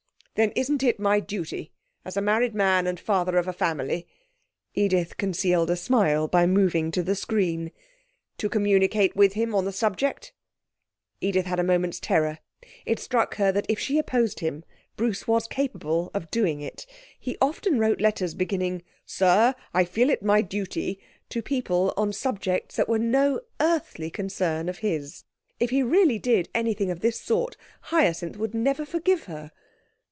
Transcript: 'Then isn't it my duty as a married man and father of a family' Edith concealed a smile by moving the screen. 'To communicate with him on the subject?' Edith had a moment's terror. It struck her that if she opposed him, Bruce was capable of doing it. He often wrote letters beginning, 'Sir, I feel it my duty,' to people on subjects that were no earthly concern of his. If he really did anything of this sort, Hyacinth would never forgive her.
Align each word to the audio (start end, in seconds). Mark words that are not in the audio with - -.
'Then 0.35 0.51
isn't 0.55 0.81
it 0.81 0.99
my 0.99 1.19
duty 1.19 1.71
as 2.05 2.15
a 2.17 2.21
married 2.21 2.55
man 2.55 2.87
and 2.87 2.99
father 2.99 3.37
of 3.37 3.47
a 3.49 3.53
family' 3.53 4.07
Edith 4.73 5.17
concealed 5.17 5.69
a 5.69 5.75
smile 5.75 6.27
by 6.27 6.47
moving 6.47 6.89
the 6.89 7.15
screen. 7.15 7.71
'To 8.37 8.49
communicate 8.49 9.13
with 9.15 9.33
him 9.33 9.53
on 9.53 9.65
the 9.65 9.71
subject?' 9.73 10.33
Edith 11.19 11.45
had 11.45 11.59
a 11.59 11.63
moment's 11.63 11.99
terror. 11.99 12.39
It 12.85 12.97
struck 12.97 13.35
her 13.35 13.51
that 13.51 13.67
if 13.69 13.77
she 13.77 13.99
opposed 13.99 14.39
him, 14.39 14.63
Bruce 14.95 15.27
was 15.27 15.47
capable 15.47 16.09
of 16.13 16.31
doing 16.31 16.61
it. 16.61 16.87
He 17.19 17.37
often 17.41 17.77
wrote 17.77 18.01
letters 18.01 18.33
beginning, 18.33 18.81
'Sir, 19.05 19.53
I 19.75 19.83
feel 19.83 20.09
it 20.09 20.23
my 20.23 20.41
duty,' 20.41 20.99
to 21.29 21.43
people 21.43 21.93
on 21.97 22.13
subjects 22.13 22.77
that 22.77 22.89
were 22.89 22.97
no 22.97 23.41
earthly 23.59 24.09
concern 24.09 24.69
of 24.69 24.79
his. 24.79 25.23
If 25.59 25.69
he 25.69 25.83
really 25.83 26.17
did 26.17 26.49
anything 26.55 26.89
of 26.89 27.01
this 27.01 27.19
sort, 27.19 27.57
Hyacinth 27.81 28.37
would 28.37 28.55
never 28.55 28.85
forgive 28.85 29.25
her. 29.25 29.51